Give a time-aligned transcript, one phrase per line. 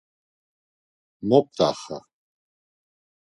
[1.27, 1.97] mot p̌t̆axa.